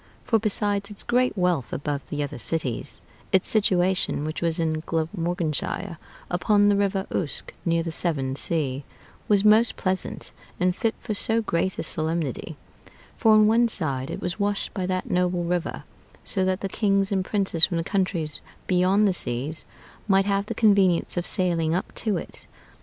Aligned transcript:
For 0.23 0.39
besides 0.39 0.89
its 0.89 1.03
great 1.03 1.37
wealth 1.37 1.71
above 1.71 2.01
the 2.09 2.23
other 2.23 2.39
cities, 2.39 3.01
its 3.31 3.47
situation, 3.47 4.25
which 4.25 4.41
was 4.41 4.57
in 4.57 4.79
Glamorganshire, 4.87 5.99
upon 6.27 6.69
the 6.69 6.75
River 6.75 7.05
Uske, 7.11 7.53
near 7.65 7.83
the 7.83 7.91
Severn 7.91 8.35
Sea, 8.35 8.83
was 9.27 9.45
most 9.45 9.75
pleasant 9.75 10.31
and 10.59 10.75
fit 10.75 10.95
for 10.99 11.13
so 11.13 11.39
great 11.43 11.77
a 11.77 11.83
solemnity; 11.83 12.57
for 13.15 13.33
on 13.33 13.45
one 13.45 13.67
side 13.67 14.09
it 14.09 14.21
was 14.23 14.39
washed 14.39 14.73
by 14.73 14.87
that 14.87 15.11
noble 15.11 15.43
river, 15.43 15.83
so 16.23 16.43
that 16.45 16.61
the 16.61 16.67
kings 16.67 17.11
and 17.11 17.23
princes 17.23 17.63
from 17.67 17.77
the 17.77 17.83
countries 17.83 18.41
beyond 18.65 19.07
the 19.07 19.13
seas 19.13 19.65
might 20.07 20.25
have 20.25 20.47
the 20.47 20.55
convenience 20.55 21.15
of 21.15 21.27
sailing 21.27 21.75
up 21.75 21.93
to 21.93 22.17
it. 22.17 22.47